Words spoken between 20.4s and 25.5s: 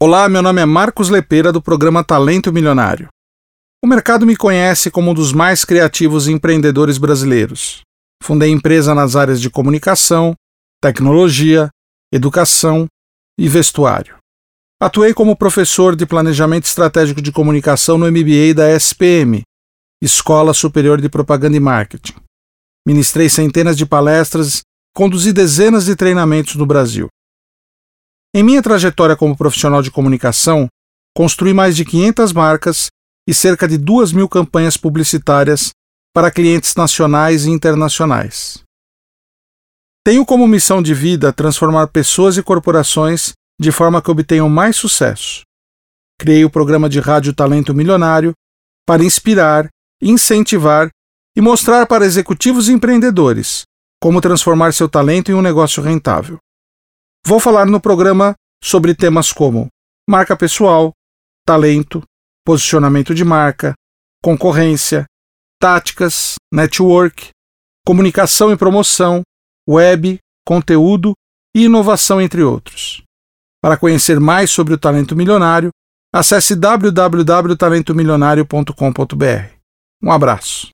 Superior de Propaganda e Marketing. Ministrei centenas de palestras, conduzi